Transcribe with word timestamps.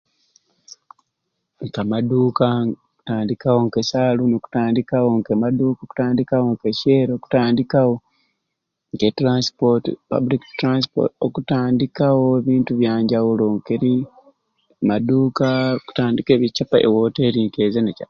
K'amaduuka 1.73 2.45
okutandikawo 2.61 3.59
ke 3.73 3.81
saluuni 3.89 4.35
okutandikawo 4.37 5.07
ke 5.25 5.33
maduu 5.41 5.77
kutandikawo 5.89 6.49
ke 6.61 6.69
shero 6.79 7.11
okutandikawo 7.15 7.93
ke 8.99 9.07
tulansipoti 9.15 9.89
pabuliiki 10.09 10.47
tulansipooti 10.59 11.15
okutandikawo 11.25 12.23
ebintu 12.39 12.71
ebyanjawulo 12.73 13.45
ngeri 13.55 13.95
maduuka 14.87 15.47
okutandika 15.79 16.29
ebicapa 16.33 16.75
e 16.85 16.87
woteeri 16.93 17.41
k'ezo 17.53 17.79
n'eca 17.81 17.99